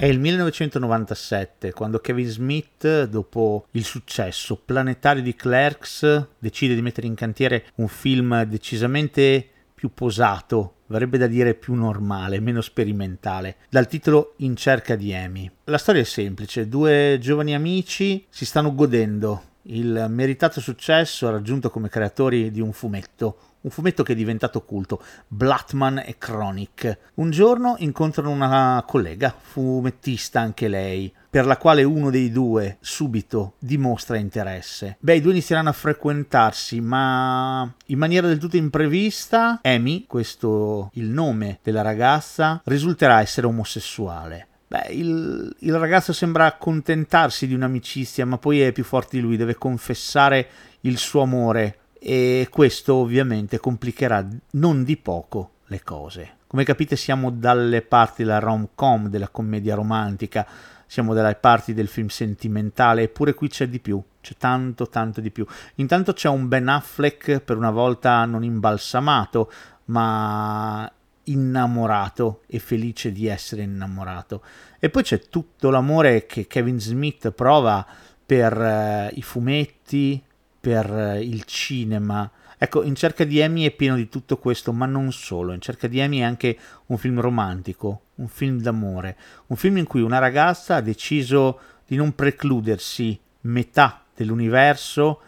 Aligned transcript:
È 0.00 0.06
il 0.06 0.18
1997 0.18 1.74
quando 1.74 1.98
Kevin 1.98 2.26
Smith, 2.26 3.04
dopo 3.04 3.66
il 3.72 3.84
successo 3.84 4.56
planetario 4.56 5.22
di 5.22 5.34
Clerks, 5.34 6.26
decide 6.38 6.74
di 6.74 6.80
mettere 6.80 7.06
in 7.06 7.14
cantiere 7.14 7.66
un 7.74 7.88
film 7.88 8.44
decisamente 8.44 9.46
più 9.74 9.92
posato, 9.92 10.76
verrebbe 10.86 11.18
da 11.18 11.26
dire 11.26 11.52
più 11.52 11.74
normale, 11.74 12.40
meno 12.40 12.62
sperimentale, 12.62 13.56
dal 13.68 13.88
titolo 13.88 14.32
In 14.38 14.56
cerca 14.56 14.96
di 14.96 15.14
Amy. 15.14 15.50
La 15.64 15.76
storia 15.76 16.00
è 16.00 16.04
semplice, 16.04 16.66
due 16.66 17.18
giovani 17.20 17.54
amici 17.54 18.24
si 18.30 18.46
stanno 18.46 18.74
godendo 18.74 19.48
il 19.62 20.06
meritato 20.08 20.60
successo 20.60 21.30
raggiunto 21.30 21.70
come 21.70 21.88
creatori 21.88 22.50
di 22.50 22.60
un 22.60 22.72
fumetto, 22.72 23.36
un 23.62 23.70
fumetto 23.70 24.02
che 24.02 24.12
è 24.12 24.16
diventato 24.16 24.62
culto, 24.62 25.02
Blattman 25.28 26.02
e 26.04 26.16
Chronic. 26.16 26.98
Un 27.14 27.30
giorno 27.30 27.74
incontrano 27.78 28.30
una 28.30 28.82
collega, 28.86 29.34
fumettista 29.38 30.40
anche 30.40 30.68
lei, 30.68 31.12
per 31.28 31.46
la 31.46 31.58
quale 31.58 31.84
uno 31.84 32.10
dei 32.10 32.30
due 32.32 32.78
subito 32.80 33.54
dimostra 33.58 34.16
interesse. 34.16 34.96
Beh, 34.98 35.16
i 35.16 35.20
due 35.20 35.32
inizieranno 35.32 35.68
a 35.68 35.72
frequentarsi, 35.72 36.80
ma 36.80 37.72
in 37.86 37.98
maniera 37.98 38.26
del 38.26 38.38
tutto 38.38 38.56
imprevista, 38.56 39.60
Amy, 39.62 40.06
questo 40.06 40.90
il 40.94 41.08
nome 41.08 41.58
della 41.62 41.82
ragazza, 41.82 42.60
risulterà 42.64 43.20
essere 43.20 43.46
omosessuale. 43.46 44.48
Beh, 44.70 44.92
il, 44.92 45.52
il, 45.58 45.76
ragazzo 45.76 46.12
sembra 46.12 46.44
accontentarsi 46.44 47.48
di 47.48 47.54
un'amicizia, 47.54 48.24
ma 48.24 48.38
poi 48.38 48.60
è 48.60 48.70
più 48.70 48.84
forte 48.84 49.16
di 49.16 49.20
lui, 49.20 49.36
deve 49.36 49.56
confessare 49.56 50.48
il 50.82 50.96
suo 50.96 51.22
amore 51.22 51.78
e 51.98 52.46
questo 52.48 52.94
ovviamente 52.94 53.58
complicherà 53.58 54.24
non 54.52 54.84
di 54.84 54.96
poco 54.96 55.54
le 55.66 55.82
cose. 55.82 56.36
Come 56.46 56.62
capite 56.62 56.94
siamo 56.94 57.32
dalle 57.32 57.82
parti 57.82 58.22
della 58.22 58.38
rom-com, 58.38 59.08
della 59.08 59.26
commedia 59.26 59.74
romantica, 59.74 60.46
siamo 60.86 61.14
dalle 61.14 61.34
parti 61.34 61.74
del 61.74 61.88
film 61.88 62.06
sentimentale, 62.06 63.02
eppure 63.02 63.34
qui 63.34 63.48
c'è 63.48 63.68
di 63.68 63.80
più, 63.80 64.00
c'è 64.20 64.34
tanto 64.38 64.88
tanto 64.88 65.20
di 65.20 65.32
più. 65.32 65.44
Intanto 65.76 66.12
c'è 66.12 66.28
un 66.28 66.46
Ben 66.46 66.68
Affleck 66.68 67.40
per 67.40 67.56
una 67.56 67.72
volta 67.72 68.24
non 68.24 68.44
imbalsamato, 68.44 69.50
ma 69.86 70.88
innamorato 71.24 72.42
e 72.46 72.58
felice 72.58 73.12
di 73.12 73.26
essere 73.26 73.62
innamorato. 73.62 74.42
E 74.78 74.90
poi 74.90 75.02
c'è 75.02 75.20
tutto 75.28 75.70
l'amore 75.70 76.26
che 76.26 76.46
Kevin 76.46 76.80
Smith 76.80 77.30
prova 77.30 77.86
per 78.24 78.56
uh, 78.56 79.16
i 79.16 79.22
fumetti, 79.22 80.22
per 80.60 80.90
uh, 80.90 81.20
il 81.20 81.44
cinema. 81.44 82.30
Ecco, 82.56 82.82
In 82.82 82.94
cerca 82.94 83.24
di 83.24 83.42
Amy 83.42 83.64
è 83.64 83.70
pieno 83.70 83.96
di 83.96 84.08
tutto 84.08 84.38
questo, 84.38 84.72
ma 84.72 84.86
non 84.86 85.12
solo. 85.12 85.52
In 85.52 85.60
cerca 85.60 85.88
di 85.88 86.00
Amy 86.00 86.18
è 86.18 86.22
anche 86.22 86.58
un 86.86 86.98
film 86.98 87.20
romantico, 87.20 88.02
un 88.16 88.28
film 88.28 88.60
d'amore, 88.60 89.16
un 89.46 89.56
film 89.56 89.78
in 89.78 89.86
cui 89.86 90.02
una 90.02 90.18
ragazza 90.18 90.76
ha 90.76 90.80
deciso 90.80 91.58
di 91.86 91.96
non 91.96 92.14
precludersi 92.14 93.18
metà 93.42 94.04
dell'universo, 94.14 95.20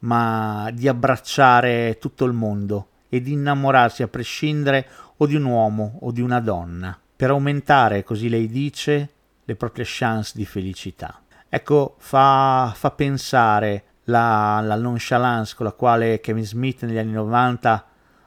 ma 0.00 0.70
di 0.72 0.88
abbracciare 0.88 1.98
tutto 2.00 2.24
il 2.24 2.32
mondo 2.32 2.88
e 3.08 3.20
di 3.20 3.32
innamorarsi 3.32 4.02
a 4.02 4.08
prescindere 4.08 4.86
o 5.22 5.26
di 5.26 5.34
un 5.34 5.44
uomo 5.44 5.98
o 6.00 6.12
di 6.12 6.20
una 6.20 6.40
donna, 6.40 6.98
per 7.14 7.30
aumentare, 7.30 8.02
così 8.04 8.28
lei 8.28 8.48
dice, 8.48 9.08
le 9.44 9.54
proprie 9.54 9.84
chance 9.86 10.32
di 10.34 10.46
felicità. 10.46 11.20
Ecco, 11.48 11.96
fa, 11.98 12.72
fa 12.74 12.90
pensare 12.92 13.84
la, 14.04 14.60
la 14.62 14.76
nonchalance 14.76 15.54
con 15.54 15.66
la 15.66 15.72
quale 15.72 16.20
Kevin 16.20 16.46
Smith 16.46 16.84
negli 16.84 16.96
anni 16.96 17.12
90 17.12 17.86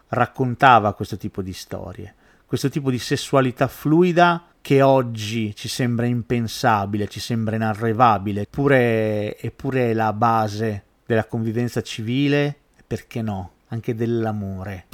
raccontava 0.10 0.94
questo 0.94 1.18
tipo 1.18 1.42
di 1.42 1.54
storie, 1.54 2.14
questo 2.46 2.70
tipo 2.70 2.92
di 2.92 3.00
sessualità 3.00 3.68
fluida 3.68 4.44
che 4.62 4.84
oggi 4.84 5.56
ci 5.56 5.68
sembra 5.68 6.06
impensabile, 6.06 7.08
ci 7.08 7.20
sembra 7.20 7.56
inarrivabile, 7.56 8.42
eppure, 8.42 9.38
eppure 9.40 9.90
è 9.90 9.94
la 9.94 10.14
base 10.14 10.84
della 11.06 11.26
convivenza 11.26 11.82
civile, 11.82 12.56
perché 12.86 13.24
no, 13.24 13.52
anche 13.70 13.96
dell'amore. 13.96 14.86